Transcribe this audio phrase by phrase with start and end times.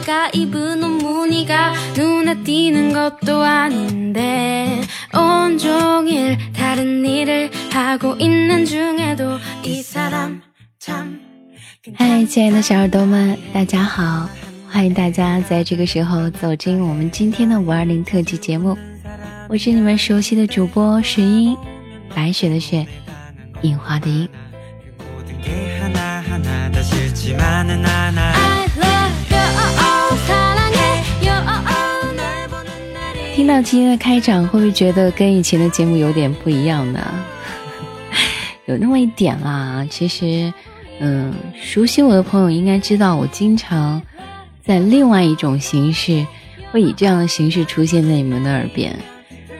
[0.02, 4.80] 가 네가 입은 옷 무늬가 눈에 띄는 것도 아닌데
[5.12, 10.40] 온종일 다른 일을 하고 있는 중에도 이 사람
[10.78, 11.20] 참
[11.94, 14.28] 嗨，亲爱的小耳朵们，大家好！
[14.68, 18.76] 欢迎大家在这个时候走进我们今天的五二零特辑节目，
[19.48, 21.56] 我是你们熟悉的主播石英，
[22.14, 22.84] 白雪的雪，
[23.62, 24.28] 樱花的樱。
[33.41, 37.03] 听到今天的开场，会不会觉得跟以前的节目有点不一样呢？
[38.67, 40.53] 有那么一点啦，其实。
[40.99, 43.99] 嗯，熟悉我的朋友应该知道，我经常
[44.63, 46.23] 在另外一种形式，
[46.71, 48.95] 会以这样的形式出现在你们的耳边。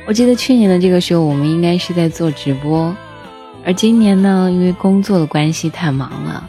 [0.05, 2.95] 我记得去年的这个时候，我们应该是在做直播，
[3.65, 6.47] 而今年呢，因为工作的关系太忙了，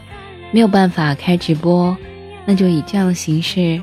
[0.51, 1.97] 没有办法开直播，
[2.45, 3.81] 那就以这样的形式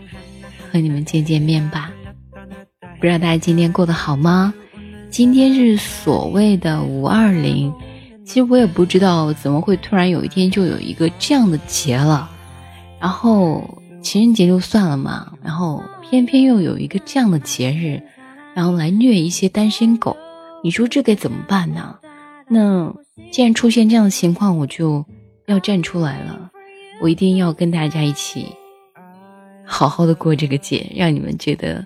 [0.70, 1.90] 和你们见见面吧。
[3.00, 4.52] 不知道大家今天过得好吗？
[5.08, 7.72] 今天是所谓的五二零。
[8.26, 12.30] 其实我也不知道怎么会突然有一天就有一个这样的节了，
[13.00, 18.02] 然后情人节就算了嘛，然后偏偏又有一个这样的节日，
[18.54, 20.14] 然后来虐一些单身狗，
[20.62, 21.96] 你说这该怎么办呢？
[22.48, 22.94] 那
[23.32, 25.02] 既然出现这样的情况，我就
[25.46, 26.50] 要站出来了，
[27.00, 28.46] 我一定要跟大家一起
[29.64, 31.84] 好好的过这个节，让你们觉得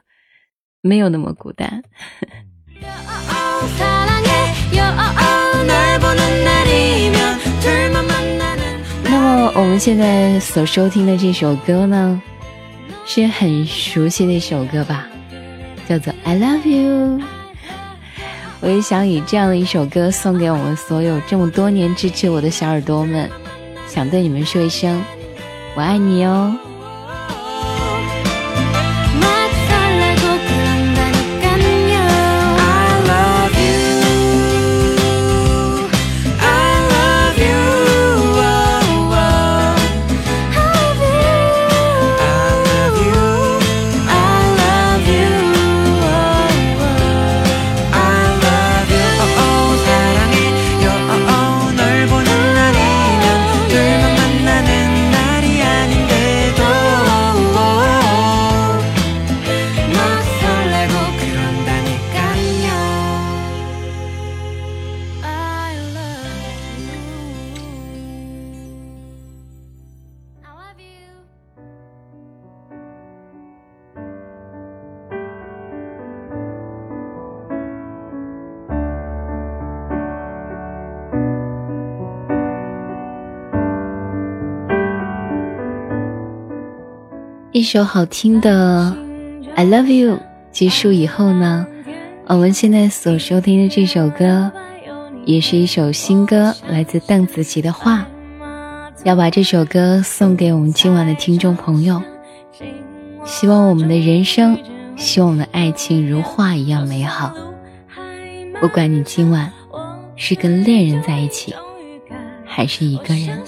[0.87, 1.83] 没有那么孤单。
[9.03, 12.21] 那么我们现在所收听的这首歌呢，
[13.07, 15.07] 是很熟悉的一首歌吧，
[15.89, 17.19] 叫做《I Love You》。
[18.61, 23.31] 我也想以这样的一首歌送给我们所有这么多年支持我的小耳朵们，
[23.89, 25.03] 想对你们说一声，
[25.75, 26.55] 我爱你哦。
[87.65, 88.95] 一首好听的
[89.55, 90.17] 《I Love You》
[90.53, 91.67] 结束以后呢，
[92.27, 94.53] 我们现在所收听的这首歌，
[95.25, 98.01] 也是一首新歌，来自邓紫棋的《画》，
[99.05, 102.03] 要把这首歌送给我们今晚的听众朋友。
[103.25, 104.59] 希望我们的人生，
[104.97, 107.35] 希望我们的爱情如画一样美好。
[108.61, 109.51] 不管你今晚
[110.17, 111.55] 是跟恋人在一起，
[112.45, 113.41] 还是一个人。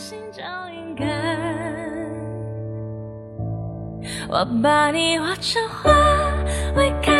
[4.28, 5.92] 我把你画成花，
[6.75, 7.16] 未开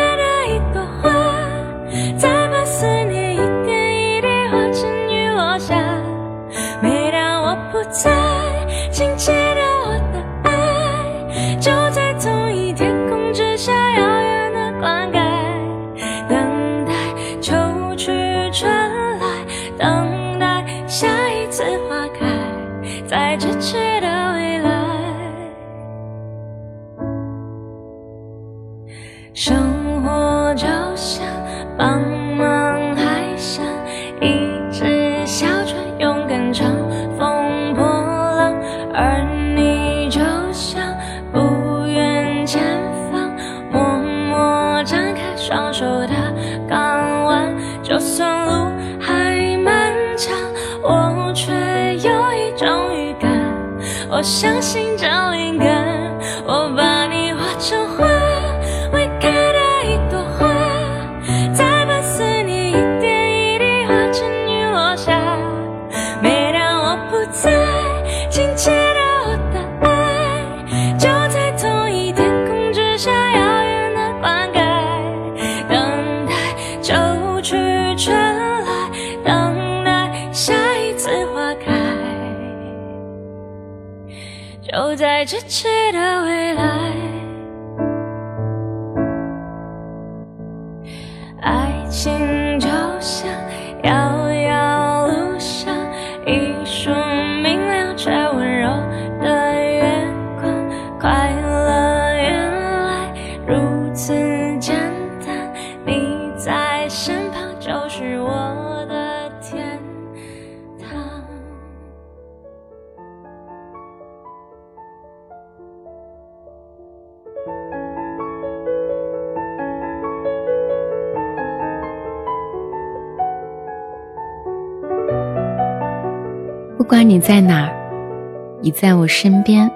[126.87, 129.69] 不管你在哪儿，你在我身边，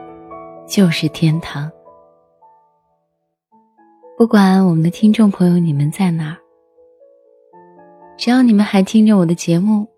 [0.64, 1.68] 就是天堂。
[4.16, 6.38] 不管我们的听众朋友你们在哪儿，
[8.16, 9.88] 只要你们还听着我的节目，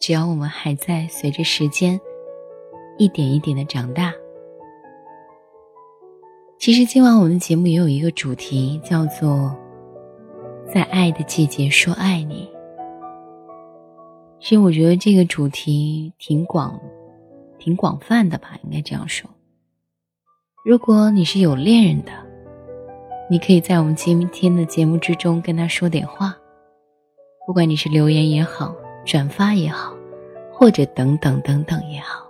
[0.00, 1.98] 只要我们还在随着时间
[2.98, 4.12] 一点一点的长大。
[6.58, 9.56] 其实今晚我们的节目也有一个主题，叫做
[10.70, 12.46] “在爱的季节说爱你”。
[14.42, 16.76] 其实我觉得这个主题挺广、
[17.60, 19.30] 挺广泛的吧，应该这样说。
[20.64, 22.10] 如果你是有恋人的，
[23.30, 26.36] 你可以在我们今天的节目之中跟他说点话，
[27.46, 28.74] 不管你是留言也好、
[29.06, 29.94] 转发也好，
[30.52, 32.28] 或者等等等等也好。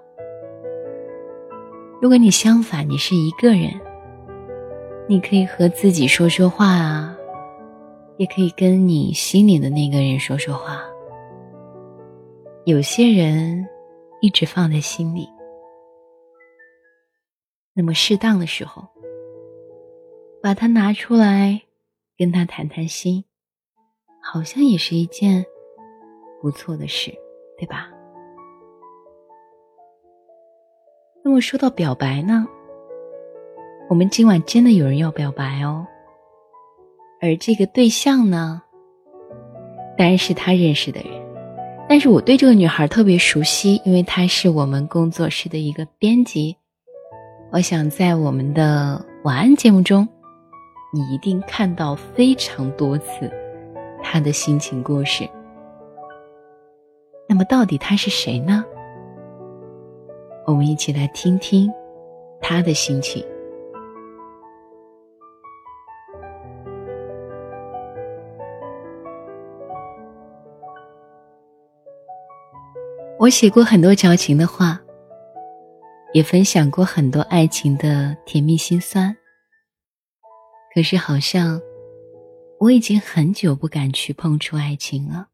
[2.02, 3.72] 如果你相反，你是一个人，
[5.08, 7.16] 你可以和自己说说话啊，
[8.18, 10.82] 也可以跟你心里的那个人说说话。
[12.64, 13.68] 有些人
[14.20, 15.28] 一直放在心里，
[17.74, 18.86] 那么适当的时候，
[20.40, 21.60] 把它拿出来，
[22.16, 23.24] 跟他谈谈心，
[24.22, 25.44] 好像也是一件
[26.40, 27.12] 不错的事，
[27.58, 27.90] 对吧？
[31.24, 32.46] 那么说到表白呢，
[33.90, 35.84] 我们今晚真的有人要表白哦，
[37.20, 38.62] 而这个对象呢，
[39.98, 41.31] 当然是他认识的人。
[41.92, 46.56] 但是我对这个女孩特别熟悉，因为她是我们工作室的一个编辑。
[47.50, 50.08] 我想在我们的晚安节目中，
[50.90, 53.30] 你一定看到非常多次
[54.02, 55.28] 她的心情故事。
[57.28, 58.64] 那么到底她是谁呢？
[60.46, 61.70] 我们一起来听听
[62.40, 63.22] 她的心情。
[73.22, 74.80] 我写过很多矫情的话，
[76.12, 79.16] 也分享过很多爱情的甜蜜心酸。
[80.74, 81.62] 可是好像
[82.58, 85.28] 我已经很久不敢去碰触爱情了。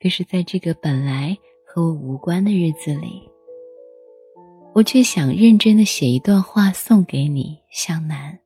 [0.00, 1.36] 可是在这个本来
[1.66, 3.28] 和我无关的日子里，
[4.74, 8.38] 我却想认真的写一段话送给你，向南。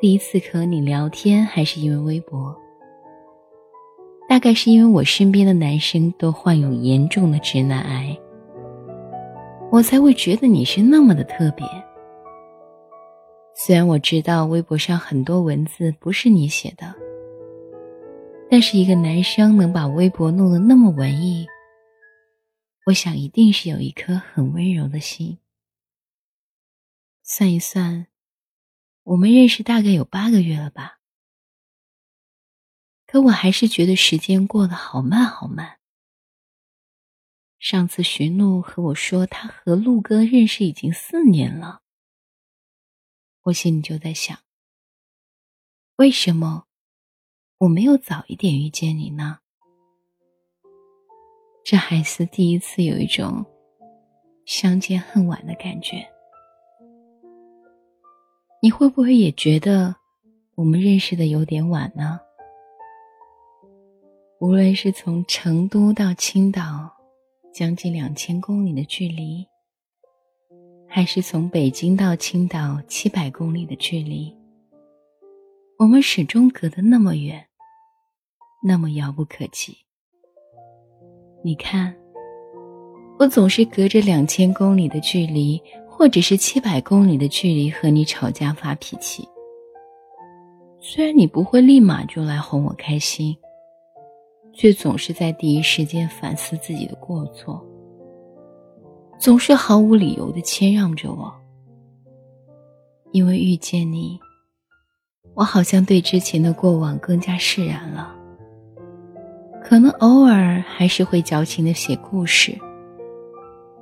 [0.00, 2.61] 第一次和你聊天还是因为微博。
[4.32, 8.18] 大概是因为我身边的男生都患有严重的直男癌，
[9.70, 11.66] 我才会觉得你是那么的特别。
[13.54, 16.94] 虽然我知道微博上很多文字不是你写的，
[18.50, 21.46] 但是一个男生能把微博弄得那么文艺，
[22.86, 25.36] 我想一定是有一颗很温柔的心。
[27.22, 28.06] 算一算，
[29.02, 31.01] 我们认识大概有八个月了吧。
[33.12, 35.78] 可我还是觉得时间过得好慢好慢。
[37.58, 41.82] 上次寻路和我说他和陆哥认识已经四年了，
[43.42, 44.38] 我心里就在想：
[45.96, 46.64] 为什么
[47.58, 49.40] 我没有早一点遇见你呢？
[51.62, 53.44] 这还是第一次有一种
[54.46, 56.02] 相见恨晚的感觉。
[58.62, 59.94] 你会不会也觉得
[60.54, 62.18] 我们认识的有点晚呢？
[64.42, 66.90] 无论是从成都到青岛，
[67.54, 69.46] 将近两千公里的距离，
[70.88, 74.34] 还是从北京到青岛七百公里的距离，
[75.78, 77.46] 我们始终隔得那么远，
[78.64, 79.76] 那么遥不可及。
[81.44, 81.94] 你看，
[83.20, 89.24] 我总是隔着两千公里的距离，或者是七百公里的距离和你吵架发脾气。
[90.80, 93.36] 虽然你不会立马就来哄我开心。
[94.52, 97.64] 却总是在第一时间反思自己的过错，
[99.18, 101.32] 总是毫无理由的谦让着我。
[103.12, 104.18] 因为遇见你，
[105.34, 108.14] 我好像对之前的过往更加释然了。
[109.62, 112.58] 可能偶尔还是会矫情的写故事，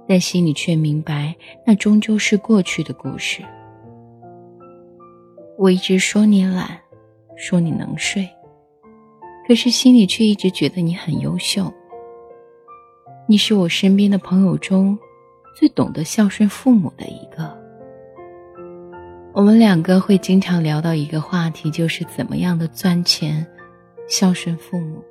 [0.06, 1.34] 但心里却明白，
[1.66, 3.42] 那终究是过去的故事。
[5.56, 6.78] 我一直说你懒，
[7.36, 8.28] 说你能睡，
[9.50, 11.74] 可是心里却一直觉得你很优秀。
[13.26, 14.96] 你是我身边的朋友中
[15.56, 17.52] 最懂得孝顺父母的一个。
[19.32, 23.44] 我们两个会经常聊到一个话题，就是怎么样的赚钱，
[24.06, 25.02] 孝顺父母。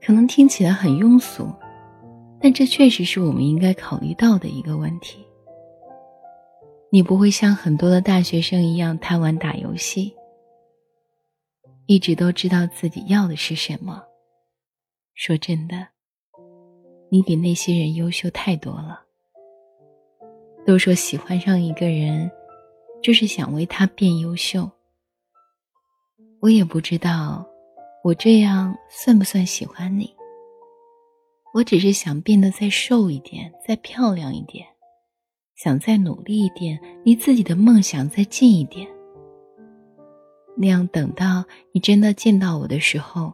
[0.00, 1.52] 可能听起来很庸俗，
[2.40, 5.26] 但这确实是我们应该考虑到的一个问题。
[6.90, 10.14] 你不会像很多的大学生一样贪玩打游戏，
[11.86, 14.02] 一直都知道自己要的是什么。
[15.14, 15.88] 说真的。
[17.08, 19.00] 你比那些人优秀太多了。
[20.66, 22.28] 都说喜欢上一个人，
[23.00, 24.68] 就是想为他变优秀。
[26.40, 27.46] 我也不知道，
[28.02, 30.12] 我这样算不算喜欢你？
[31.54, 34.66] 我只是想变得再瘦一点，再漂亮一点，
[35.54, 38.88] 想再努力一点，离自己的梦想再近一点。
[40.56, 43.32] 那样等到你真的见到我的时候，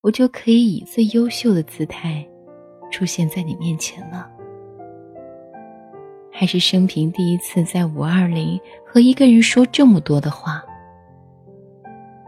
[0.00, 2.26] 我就可以以最优秀的姿态。
[2.90, 4.30] 出现在你面前了，
[6.30, 10.62] 还是生平第一次在五二零和一个人说这么多的话，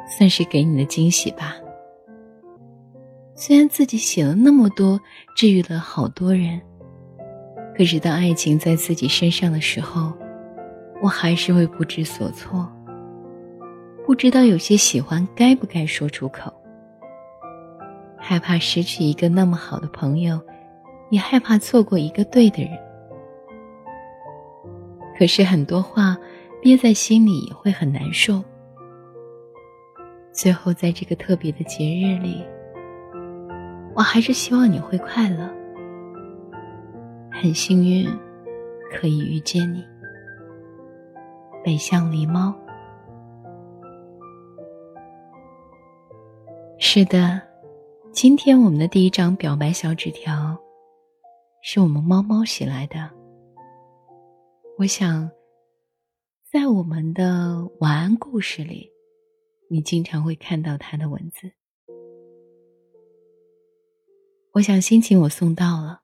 [0.09, 1.57] 算是给你的惊喜吧。
[3.35, 4.99] 虽然自己写了那么多，
[5.37, 6.59] 治愈了好多人，
[7.77, 10.15] 可是当爱情在自己身上的时候，
[11.03, 12.67] 我还是会不知所措，
[14.07, 16.53] 不知道有些喜欢该不该说出口，
[18.17, 20.41] 害怕失去一个那么好的朋友。
[21.11, 22.73] 也害怕错过一个对的人，
[25.17, 26.17] 可是很多话
[26.61, 28.43] 憋在心里也会很难受。
[30.33, 32.45] 最后，在这个特别的节日里，
[33.95, 35.49] 我还是希望你会快乐。
[37.31, 38.09] 很幸运
[38.91, 39.85] 可以遇见你，
[41.63, 42.53] 北向狸猫。
[46.87, 47.41] 是的，
[48.13, 50.55] 今天我们的第一张表白小纸条。
[51.63, 53.11] 是我们猫猫写来的。
[54.77, 55.31] 我想，
[56.53, 58.93] 在我们的晚安故事里，
[59.71, 61.51] 你经常会看到它的文字。
[64.53, 66.03] 我想，心情我送到了。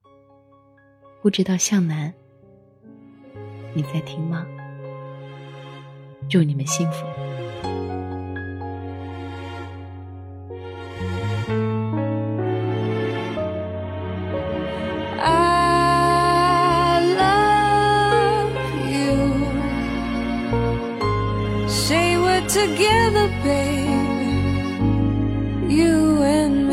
[1.20, 2.12] 不知道向南，
[3.74, 4.46] 你在听吗？
[6.30, 7.04] 祝你们幸福。
[22.66, 24.50] Together, babe,
[25.70, 26.69] you and me.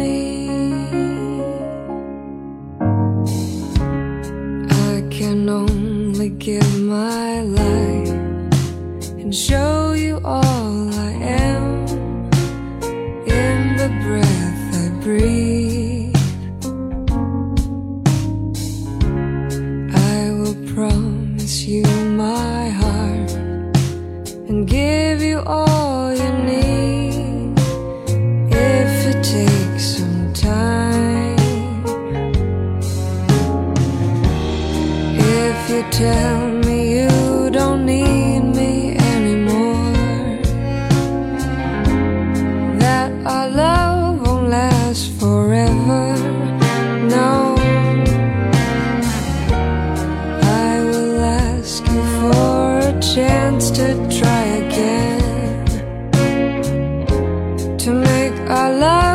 [58.49, 59.06] I love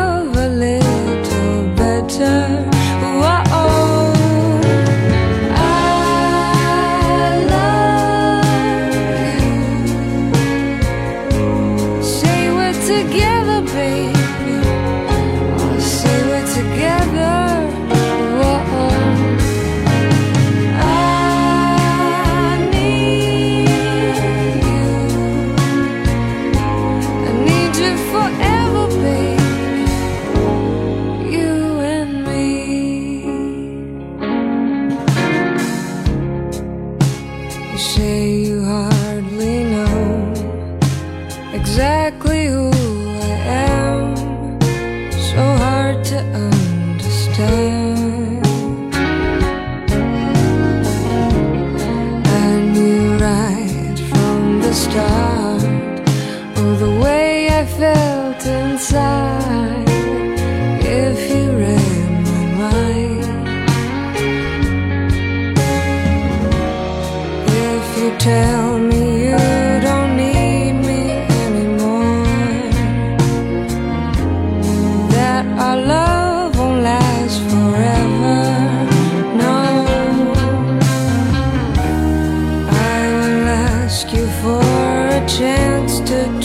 [85.37, 86.42] chance to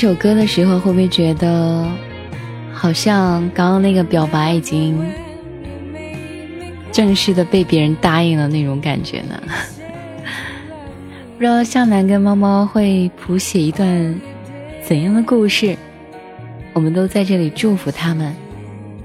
[0.00, 1.86] 这首歌的时候，会不会觉得
[2.72, 4.98] 好像刚刚那个表白已经
[6.90, 9.38] 正式的被别人答应了那种感觉呢？
[11.36, 14.18] 不知道向南跟猫猫会谱写一段
[14.82, 15.76] 怎样的故事？
[16.72, 18.34] 我们都在这里祝福他们，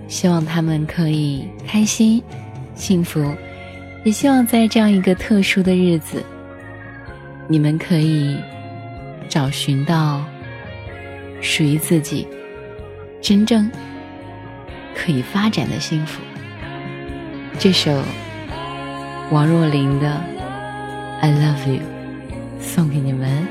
[0.08, 2.24] 希望他们可以开心、
[2.74, 3.36] 幸福，
[4.06, 6.24] 也希望在这样一个特殊的日子，
[7.50, 8.38] 你们可以
[9.28, 10.24] 找寻到
[11.46, 12.28] 属于自己
[13.22, 13.72] 真正
[14.96, 16.20] 可以发展的幸福。
[17.60, 18.02] 这首
[19.30, 20.08] 王若琳的
[21.22, 21.82] 《I Love You》
[22.62, 23.48] 送给你们。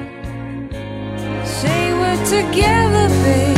[1.45, 3.54] Say we're together, baby.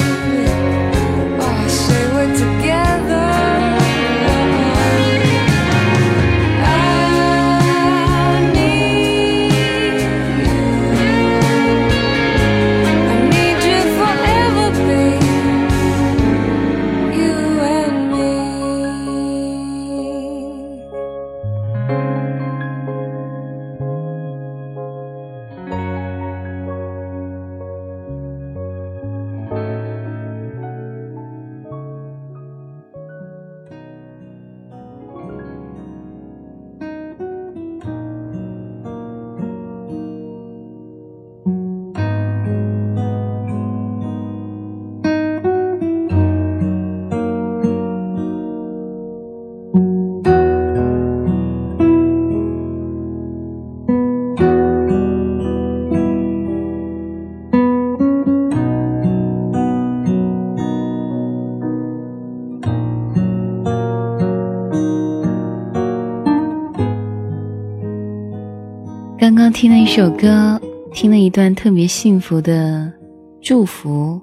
[69.96, 70.60] 首歌，
[70.92, 72.92] 听了一段特别幸福的
[73.40, 74.20] 祝福，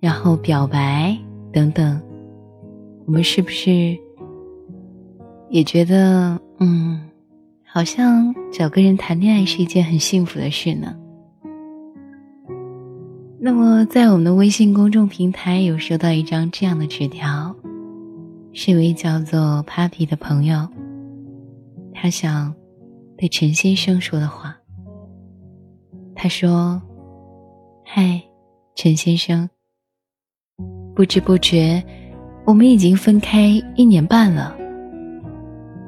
[0.00, 1.18] 然后表白
[1.52, 2.00] 等等，
[3.04, 3.98] 我们是不是
[5.50, 7.10] 也觉得，嗯，
[7.64, 10.94] 好像找个人谈恋爱是一件很幸福的事呢？
[13.40, 17.52] 那么，在我们的微信公众平台有收到一张这样的纸条，
[18.52, 20.68] 是一位叫做 Papi 的朋友，
[21.92, 22.54] 他想。
[23.16, 24.56] 对陈先生说的话。
[26.24, 26.80] 他说
[27.84, 28.18] ：“嗨，
[28.74, 29.46] 陈先生，
[30.94, 31.84] 不知不觉，
[32.46, 34.56] 我们已经分开一年半了。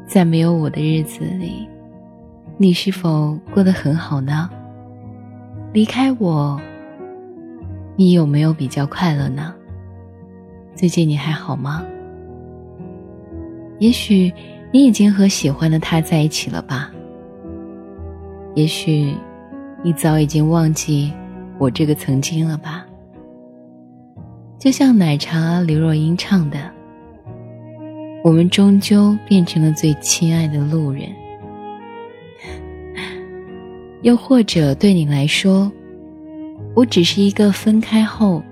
[0.07, 1.67] 在没有我的日子里，
[2.59, 4.51] 你是否过得很好呢？
[5.73, 6.61] 离开我，
[7.97, 9.55] 你有没有比较快乐呢？
[10.75, 11.83] 最近你还好吗？
[13.79, 14.31] 也许
[14.71, 16.93] 你已经和喜欢的他在一起了吧？”
[18.55, 19.15] 也许，
[19.87, 21.13] 你早已经忘记
[21.59, 22.85] 我这个曾经了吧？
[24.59, 26.59] 就像奶茶刘若英唱的
[28.25, 31.03] ：“我们终究变成了最亲爱的路人。”
[34.03, 35.71] 又或者对你来说，
[36.75, 38.43] 我只是一个分开后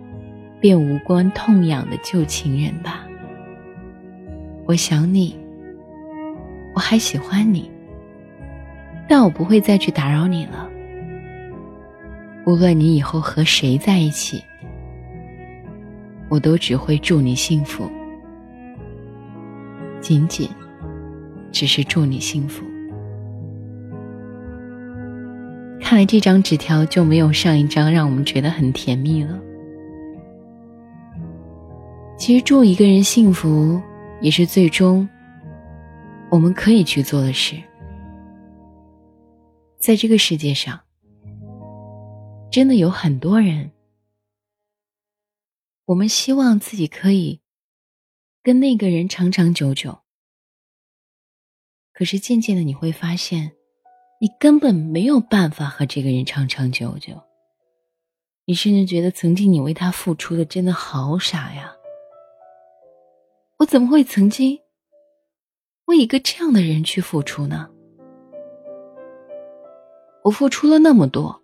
[0.60, 3.04] 便无关痛痒的旧情人吧？
[4.66, 5.36] 我想你，
[6.76, 7.68] 我还喜欢你。
[9.08, 10.70] 但我不会再去打扰你了。
[12.46, 14.42] 无论你以后和谁在一起，
[16.28, 17.90] 我都只会祝你幸福，
[20.00, 20.48] 仅仅
[21.50, 22.64] 只是祝你幸福。
[25.80, 29.38] 看来这张纸条就没有上一张让我们觉得很甜蜜了。
[32.16, 33.80] 其实祝一个人幸福，
[34.20, 35.08] 也是最终
[36.30, 37.56] 我们可以去做的事。
[39.78, 40.80] 在这个世界上，
[42.54, 43.72] 真的有很多人，
[45.86, 47.40] 我们希望自己可以
[48.44, 49.98] 跟那个人长长久久。
[51.92, 53.56] 可是渐渐的你会发现，
[54.20, 57.20] 你根本没有办法和这个人长长久久。
[58.44, 61.74] 你甚至觉得曾经你为他付出的真的好傻呀！
[63.58, 64.60] 我怎么会曾经
[65.86, 67.68] 为一个这样的人去付出呢？
[70.22, 71.42] 我付出了那么多，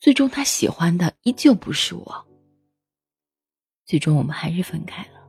[0.00, 2.26] 最终他喜欢的依旧不是我。
[3.84, 5.20] 最终我们还是分开了。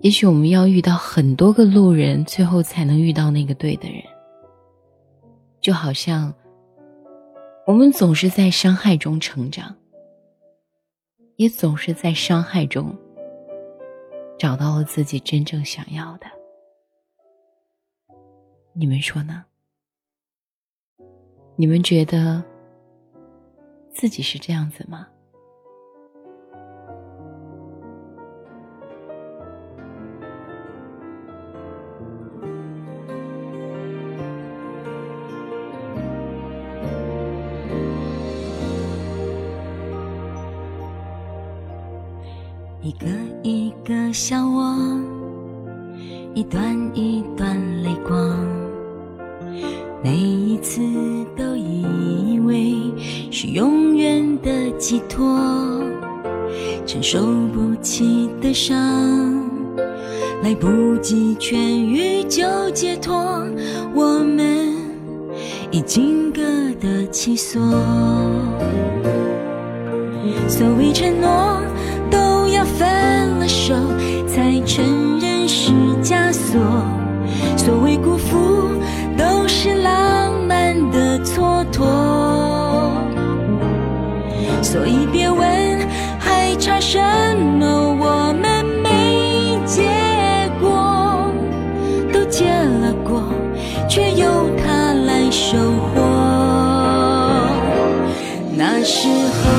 [0.00, 4.02] 也许我们要遇到很多个路人，最后才能遇到那个对的人。
[5.60, 6.32] 就好像
[7.66, 9.74] 我们总是在伤害中成长，
[11.36, 12.94] 也总是在伤害中
[14.38, 16.26] 找到了自己真正想要的。
[18.72, 19.44] 你们说呢？
[21.58, 22.44] 你们觉得
[23.90, 25.06] 自己是这样子吗？
[42.82, 43.06] 一个
[43.42, 44.76] 一个笑我，
[46.34, 47.15] 一段一
[53.56, 55.34] 永远的寄托，
[56.84, 57.22] 承受
[57.54, 58.76] 不起的伤，
[60.42, 63.16] 来不及痊愈就解脱，
[63.94, 64.74] 我们
[65.70, 66.42] 已经各
[66.78, 67.58] 得其所，
[70.46, 71.56] 所谓承诺。
[72.10, 72.86] 都要分
[73.38, 73.74] 了手，
[74.28, 76.60] 才承认是枷锁。
[77.56, 78.36] 所谓辜负，
[79.16, 80.15] 都是浪
[84.76, 86.98] 所以别问还差什
[87.58, 89.88] 么，我们没结
[90.60, 91.32] 果，
[92.12, 93.22] 都结了果，
[93.88, 96.02] 却由他来收获。
[98.54, 99.50] 那时候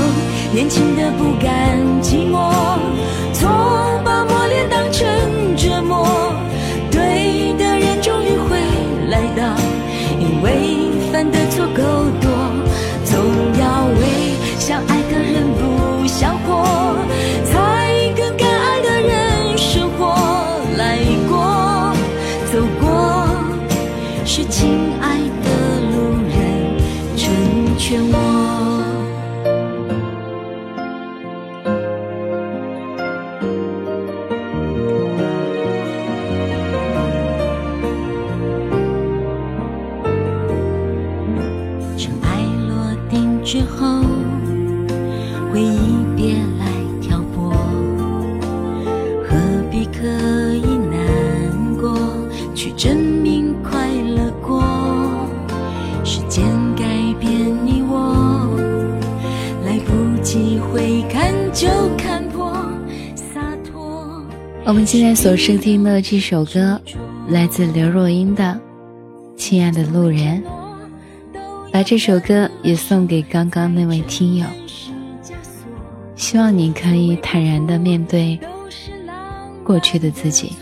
[0.53, 2.53] 年轻的不甘寂寞。
[64.88, 66.82] 现在所收听的这首歌，
[67.28, 68.58] 来自刘若英的
[69.38, 70.41] 《亲爱的路人》，
[71.73, 74.45] 把这首歌也送给刚刚那位听友。
[76.15, 78.39] 希望你可以坦然的面对
[79.62, 80.54] 过去的自己，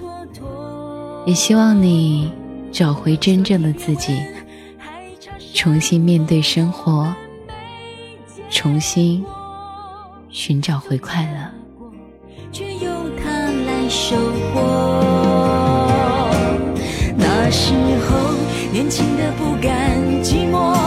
[1.28, 2.34] 也希望你
[2.72, 4.20] 找回真正的自己，
[5.54, 7.14] 重新面对生活，
[8.50, 9.24] 重新
[10.32, 11.65] 寻找回快乐。
[13.90, 14.16] 收
[14.54, 14.62] 获。
[17.16, 17.74] 那时
[18.08, 18.34] 候
[18.72, 20.85] 年轻的不甘寂寞，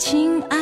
[0.00, 0.59] 亲爱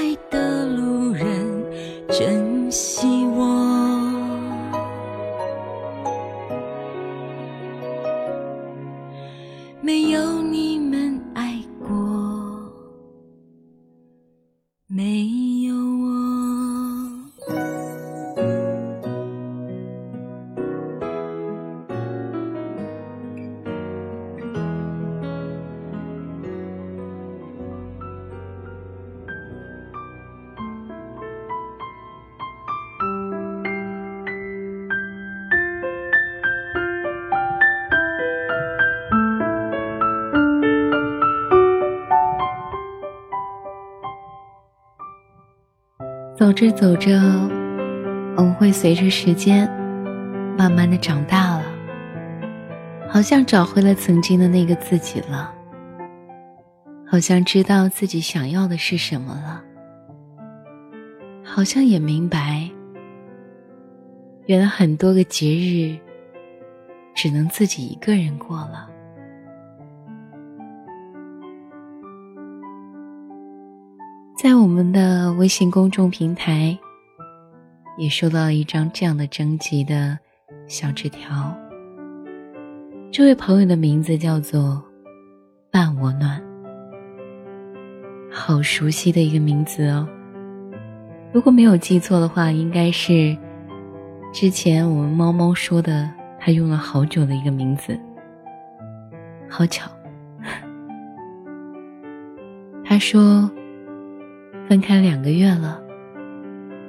[46.39, 47.19] 走着走着，
[48.37, 49.69] 我们会随着时间
[50.57, 51.65] 慢慢的长大了，
[53.11, 55.53] 好像找回了曾经的那个自己了，
[57.11, 59.65] 好像知道自己想要的是什么了，
[61.43, 62.71] 好像也明白，
[64.47, 65.99] 原来很多个节日
[67.17, 68.89] 只能自己一个人过了。
[74.41, 76.79] 在我们的微信公众平台，
[77.97, 80.17] 也收到了一张这样的征集的
[80.69, 81.53] 小纸条。
[83.11, 84.81] 这位朋友的名字叫做
[85.73, 86.41] “伴我暖”，
[88.31, 90.09] 好熟悉的一个名字哦。
[91.33, 93.37] 如果没有记错的话，应该是
[94.33, 97.99] 之前我们猫猫说的，他用了好久的一个名字。
[99.49, 99.91] 好巧，
[102.87, 103.51] 他说。
[104.69, 105.83] 分开两个月了，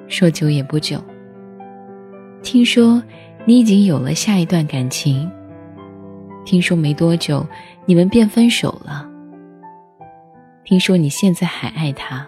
[0.10, 1.02] 说久也不久。
[2.44, 3.02] 听说
[3.46, 5.32] 你已经有了下一段感情。
[6.44, 7.46] 听说没多久
[7.86, 9.10] 你们便分手了。
[10.66, 12.28] 听说你现在还爱他。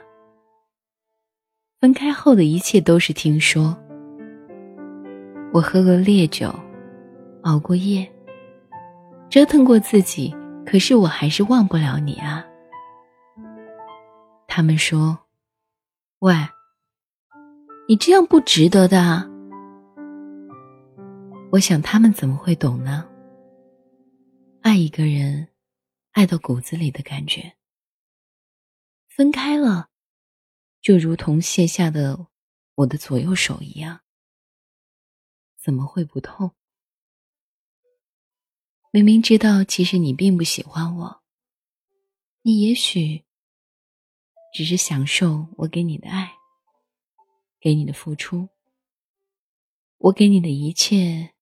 [1.82, 3.78] 分开后的一切都是听说。
[5.52, 6.50] 我喝过烈酒，
[7.42, 8.10] 熬过夜，
[9.30, 10.34] 折腾过自己，
[10.66, 12.46] 可是我还是忘不了你啊。
[14.48, 15.20] 他们说。
[16.22, 16.36] 喂，
[17.88, 19.28] 你这样不值得的。
[21.52, 23.10] 我想他们怎么会懂呢？
[24.62, 25.50] 爱一个人，
[26.12, 27.58] 爱到骨子里的感觉。
[29.08, 29.90] 分开了，
[30.80, 32.28] 就如同卸下的
[32.76, 34.02] 我的左右手一样，
[35.58, 36.52] 怎么会不痛？
[38.92, 41.24] 明明知道其实你并不喜欢我，
[42.44, 43.26] 你也许。
[44.52, 46.34] 只是享受我给你的爱，
[47.60, 48.50] 给你的付出，
[49.98, 51.34] 我给你的一切，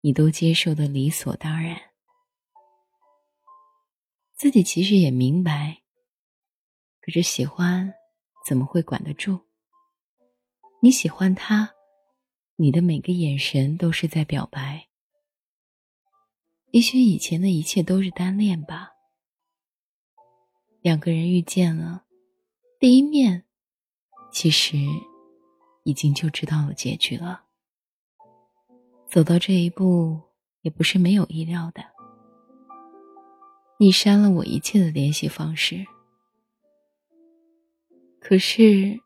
[0.00, 1.80] 你都接受的理所当然。
[4.34, 5.82] 自己其实也明白，
[7.00, 7.94] 可是喜欢
[8.46, 9.42] 怎么会管得住？
[10.82, 11.74] 你喜欢他，
[12.56, 14.88] 你的每个眼神都是在表白。
[16.72, 18.92] 也许以前的一切都是单恋吧，
[20.80, 22.06] 两个人遇见了。
[22.80, 23.44] 第一面，
[24.32, 24.78] 其实
[25.84, 27.44] 已经就知道了结局了。
[29.06, 30.18] 走到这一步，
[30.62, 31.84] 也不是没有意料的。
[33.78, 35.84] 你删了我一切的联系方式，
[38.18, 38.98] 可是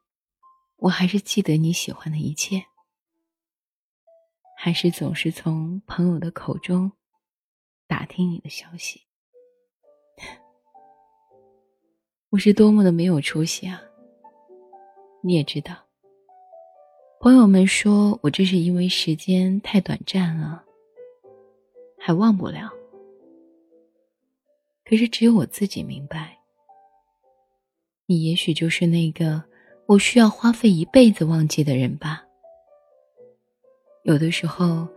[0.76, 2.64] 我还是记得你喜欢的一切，
[4.56, 6.92] 还是总是从朋友的口中
[7.88, 9.02] 打听你的消息。
[12.34, 13.80] 我是多么的没有出息啊！
[15.20, 15.76] 你也知道，
[17.20, 20.64] 朋友们说我这是因为时间太短暂了，
[21.96, 22.72] 还忘不了。
[24.84, 26.36] 可是只有我自己明白，
[28.06, 29.40] 你也许就是那个
[29.86, 32.24] 我需要花费一辈子忘记的人吧。
[34.02, 34.88] 有的时候，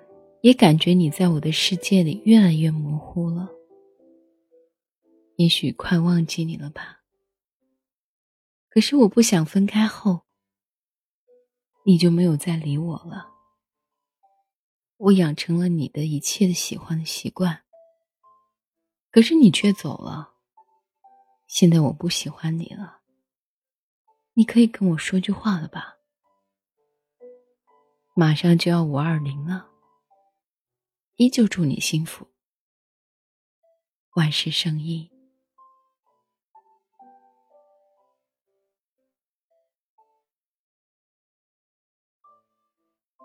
[0.41, 3.47] 也感觉你在我的世界里越来越模糊了，
[5.35, 6.96] 也许快忘记你了吧。
[8.77, 10.27] 可是我不想分开后，
[11.83, 13.27] 你就没有再理我了。
[14.97, 17.63] 我养成了你的一切的喜欢的习惯，
[19.09, 20.35] 可是你却走了。
[21.47, 23.01] 现在我不喜欢你了，
[24.33, 25.97] 你可以跟我说句话了吧？
[28.13, 29.71] 马上就要五二零了，
[31.15, 32.27] 依旧祝你幸福，
[34.13, 35.16] 万事胜意。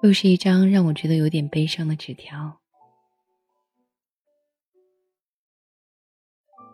[0.03, 2.61] 又是一张让我觉得有点悲伤的纸条。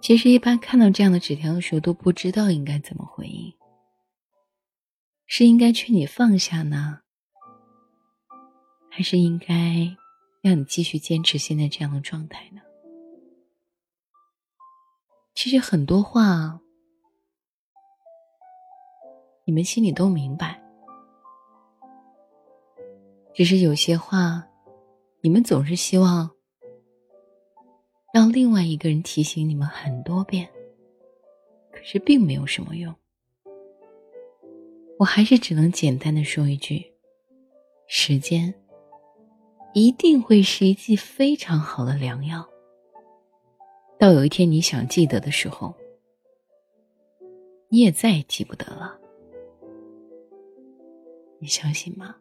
[0.01, 3.53] 其实一般看到这样的纸条的时候，都不知道应该怎么回应。
[5.27, 7.01] 是应该劝你放下呢，
[8.91, 9.95] 还是应该
[10.41, 12.63] 让你继续坚持现在这样的状态呢？
[15.35, 16.61] 其实很多话，
[19.45, 20.63] 你们心里都明白，
[23.39, 24.45] 只是有些话，
[25.21, 26.29] 你们总是希望
[28.13, 30.49] 让另外一个人提醒你们很多遍，
[31.71, 32.93] 可是并没有什么用。
[34.99, 36.85] 我还是只能简单的说一句：
[37.87, 38.53] 时间
[39.73, 42.45] 一定会是一剂非常好的良药。
[44.01, 45.73] 到有一天你想记得的时候，
[47.69, 48.99] 你也再也记不得了。
[51.39, 52.17] 你相信吗？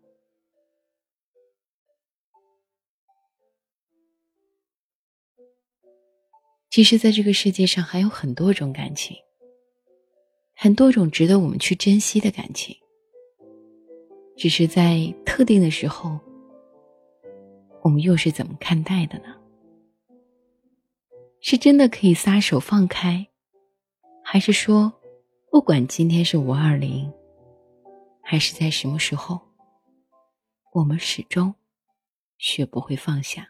[6.70, 9.18] 其实，在这个世界上还有很多种感情。
[10.60, 12.76] 很多种值得我们去珍惜的感情，
[14.36, 16.20] 只是在特定的时候，
[17.84, 19.36] 我们又是怎么看待的呢？
[21.40, 23.28] 是真的可以撒手放开，
[24.24, 24.92] 还是说，
[25.52, 27.14] 不管今天是五二零，
[28.22, 29.40] 还是在什么时候，
[30.74, 31.54] 我们始终
[32.40, 33.48] 学不会放下？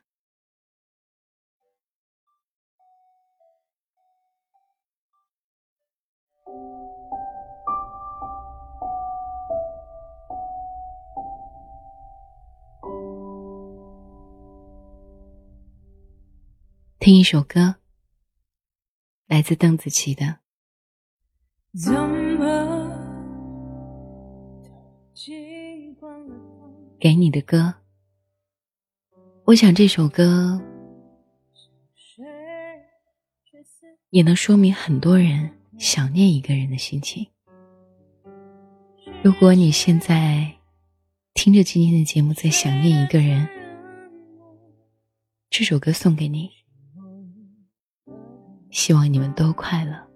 [17.08, 17.76] 听一首歌，
[19.28, 20.40] 来自邓紫棋的。
[27.00, 27.76] 给你的歌，
[29.46, 30.62] 我想这首歌
[34.10, 37.26] 也能说明很多人想念一个人的心情。
[39.24, 40.58] 如果你现在
[41.34, 43.48] 听着今天的节目，在想念一个人，
[45.50, 46.52] 这首歌送给你。
[48.70, 50.07] 希望你们都快乐。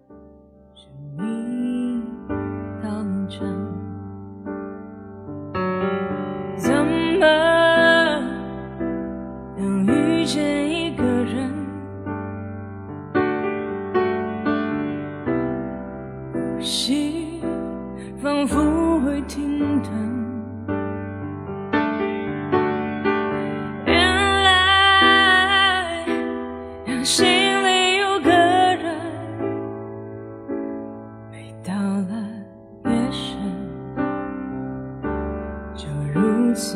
[36.52, 36.76] 如此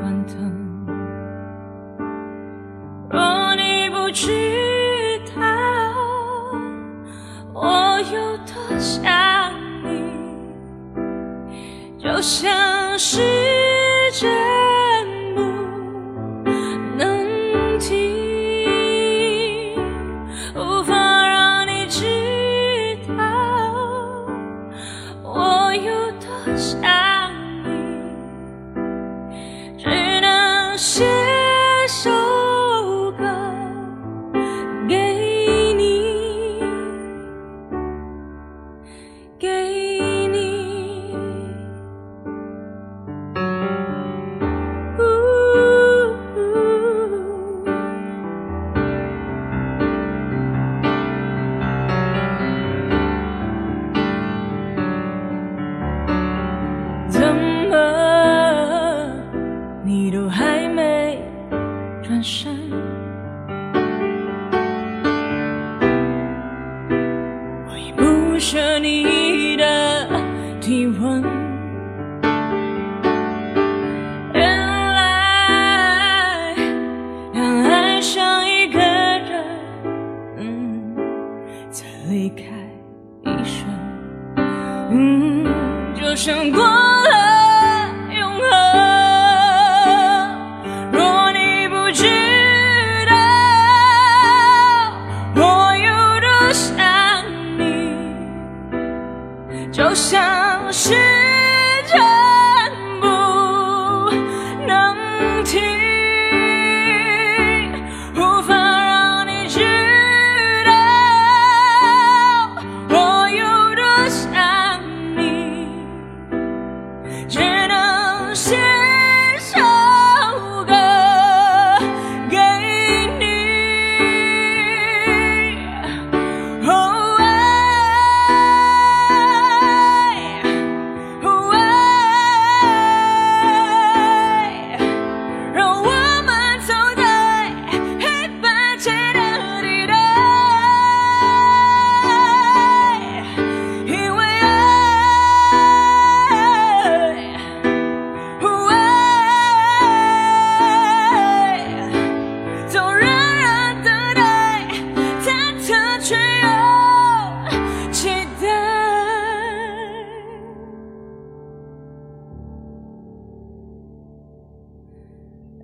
[0.00, 0.36] 翻腾。
[3.10, 4.30] 若你不知
[5.34, 5.42] 道
[7.52, 9.52] 我有多想
[9.82, 10.14] 你，
[11.98, 13.43] 就像是。
[82.08, 82.44] 离开
[83.24, 83.66] 一瞬，
[84.90, 85.46] 嗯，
[85.94, 86.93] 就像过。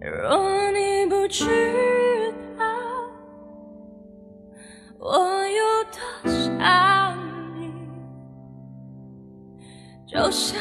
[0.03, 1.45] 若你不知
[2.59, 2.65] 道
[4.99, 7.15] 我有多想
[7.55, 7.71] 你
[10.07, 10.59] 就像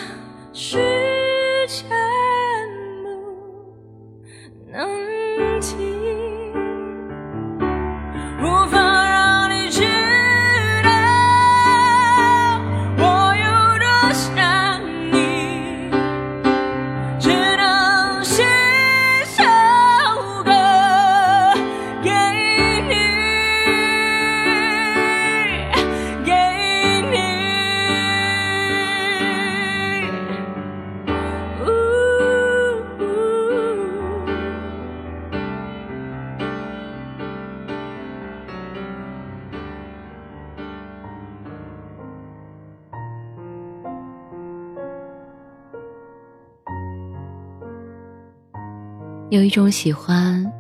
[49.70, 50.52] 种喜欢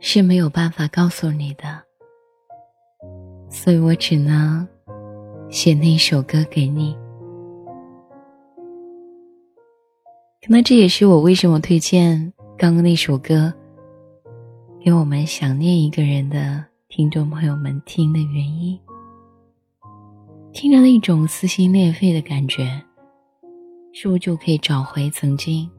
[0.00, 1.80] 是没有办法告诉你的，
[3.48, 4.66] 所以我只能
[5.48, 6.98] 写那首歌给你。
[10.44, 13.54] 可能这也是我为什么推荐刚刚那首歌
[14.84, 18.76] 给我们想念一个人的听众朋友们听的原因。
[20.52, 22.82] 听着那种撕心裂肺的感觉，
[23.92, 25.70] 是不是就可以找回曾经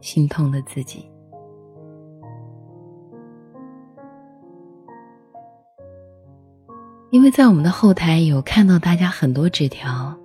[0.00, 1.06] 心痛的自己？
[7.12, 10.16] 因为在我们的后台有看到大家很多纸条，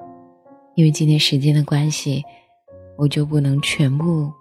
[0.74, 2.24] 因为今天时间的关系，
[2.98, 4.32] 我就不能全部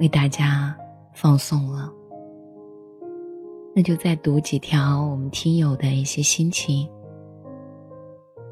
[0.00, 0.76] 为大家
[1.14, 1.88] 放送了。
[3.72, 6.88] 那就再读几条我们听友的一些心情。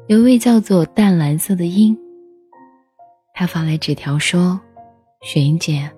[0.07, 1.93] 有一位叫做淡蓝色的鹰，
[3.33, 4.57] 他发来纸条说
[5.23, 5.91] ：“雪英姐，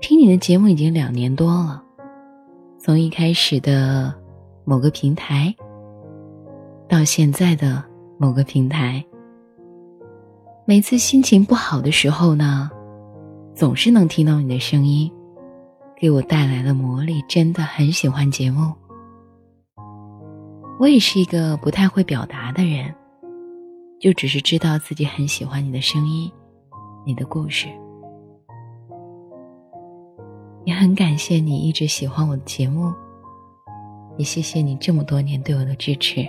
[0.00, 1.80] 听你的节目已经两年多了，
[2.80, 4.12] 从一开始的
[4.64, 5.54] 某个平台。”
[6.88, 7.84] 到现在的
[8.18, 9.04] 某个平台，
[10.64, 12.70] 每次心情不好的时候呢，
[13.54, 15.12] 总是能听到你的声音，
[16.00, 18.72] 给我带来了魔力，真的很喜欢节目。
[20.80, 22.94] 我也是一个不太会表达的人，
[24.00, 26.32] 就只是知道自己很喜欢你的声音，
[27.04, 27.68] 你的故事，
[30.64, 32.90] 也很感谢你一直喜欢我的节目，
[34.16, 36.26] 也谢谢你这么多年对我的支持。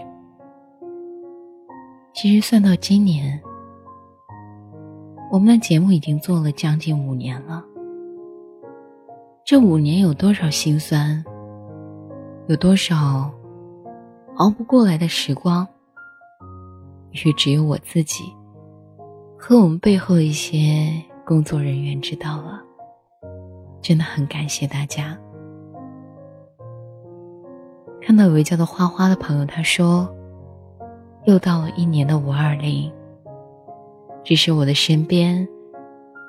[2.12, 3.39] 其实算到今年，
[5.32, 7.64] 我们的节目已经做了将近五年了。
[9.45, 11.24] 这五年有多少心酸，
[12.47, 13.32] 有多少
[14.36, 15.66] 熬不过来的时光，
[17.12, 18.26] 也许只有我自己
[19.38, 20.91] 和我们背后一些
[21.26, 22.62] 工作人员知道了。
[23.82, 25.18] 真的很感谢大家。
[28.01, 30.14] 看到有位叫做花花的朋友，他说。
[31.30, 32.92] 又到了一年的五二零，
[34.24, 35.48] 只是我的身边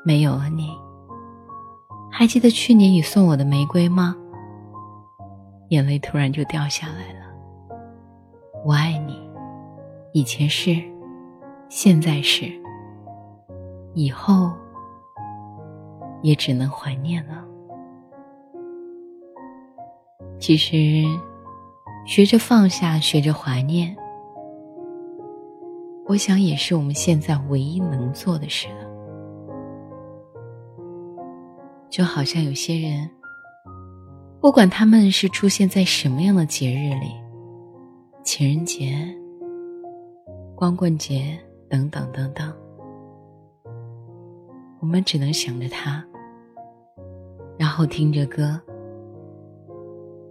[0.05, 0.69] 没有了你。
[2.13, 4.15] 还记得去年你送我的玫瑰吗？
[5.71, 7.21] 眼泪突然就掉下来了。
[8.63, 9.19] 我爱你，
[10.13, 10.77] 以前是，
[11.71, 12.53] 现在是，
[13.95, 14.53] 以后
[16.21, 17.43] 也只能怀念了。
[20.39, 21.07] 其实，
[22.05, 23.97] 学着放下，学着怀念。
[26.11, 28.91] 我想也是我们现在唯一能做的事了。
[31.89, 33.09] 就好像有些人，
[34.41, 37.15] 不管他们是出现在什么样的节日里，
[38.25, 38.93] 情人节、
[40.57, 41.39] 光棍节
[41.69, 42.53] 等等等等，
[44.81, 46.05] 我们只能想着他，
[47.57, 48.61] 然后听着歌，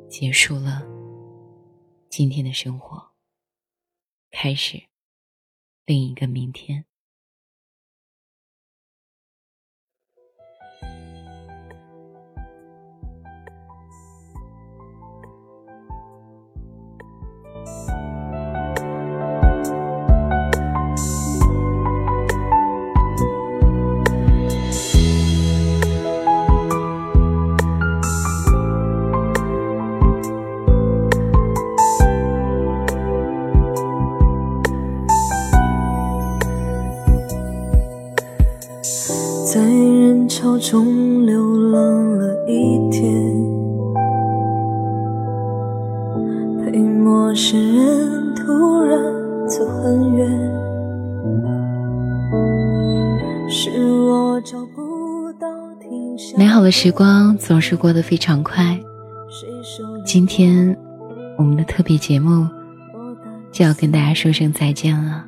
[0.09, 0.85] 结束了
[2.09, 3.01] 今天的生活，
[4.29, 4.88] 开始。
[5.89, 6.85] 另一个明天。
[56.81, 58.79] 时光总是过得非常快，
[60.05, 60.73] 今天
[61.37, 62.47] 我们的特别节目
[63.51, 65.25] 就要跟大家说声再见了。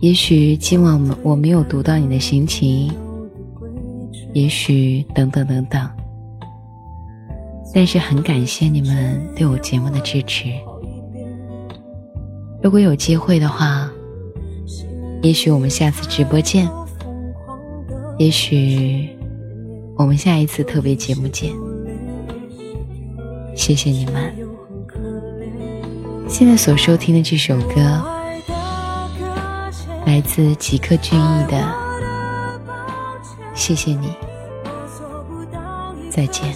[0.00, 2.92] 也许今晚我没有读到你的心情，
[4.32, 5.88] 也许等等等等，
[7.72, 10.48] 但是很感谢你们对我节目的支持。
[12.60, 13.88] 如果有机会的话，
[15.22, 16.68] 也许我们下次直播见，
[18.18, 19.08] 也许
[20.00, 21.52] 我们下一次特别节目见。
[23.54, 24.34] 谢谢你们。
[26.26, 28.02] 现在所收听的这首歌。
[30.06, 31.74] 来自吉克隽逸的，
[33.54, 34.14] 谢谢你，
[36.10, 36.54] 再见。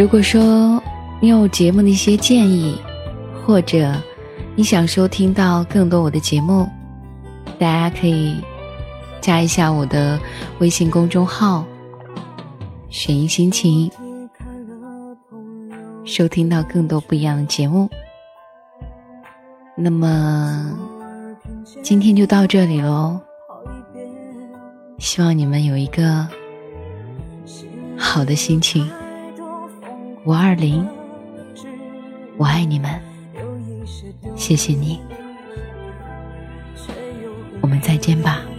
[0.00, 0.82] 如果说
[1.20, 2.74] 你有节目的一些建议，
[3.44, 3.94] 或者
[4.56, 6.66] 你想收听到更多我的节目，
[7.58, 8.34] 大家可以
[9.20, 10.18] 加一下我的
[10.58, 11.66] 微信公众号
[12.88, 13.90] “雪音心情”，
[16.06, 17.86] 收听到更多不一样的节目。
[19.76, 20.78] 那么
[21.82, 23.20] 今天就到这里喽，
[24.98, 26.26] 希望你们有一个
[27.98, 28.90] 好的心情。
[30.24, 30.86] 五二零，
[32.36, 33.00] 我爱你们，
[34.36, 35.00] 谢谢你，
[37.62, 38.49] 我们再见吧。